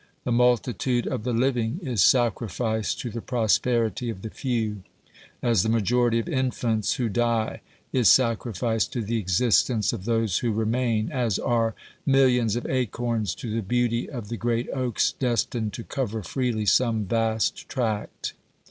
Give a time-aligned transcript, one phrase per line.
[0.23, 4.81] The multitude of the living is sacrificed to the prosperity of the few,
[5.43, 7.61] as the majority of infants who die
[7.93, 13.53] is sacrificed to the existence of those who remain, as are millions of acorns to
[13.53, 18.33] the beauty of the great oaks destined to cover freely some vast tract.